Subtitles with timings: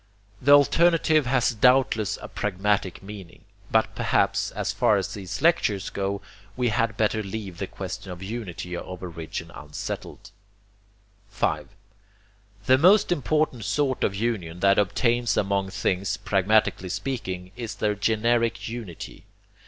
[0.41, 6.21] The alternative has doubtless a pragmatic meaning, but perhaps, as far as these lectures go,
[6.57, 10.31] we had better leave the question of unity of origin unsettled.
[11.29, 11.69] 5.
[12.65, 18.67] The most important sort of union that obtains among things, pragmatically speaking, is their GENERIC
[18.67, 19.25] UNITY.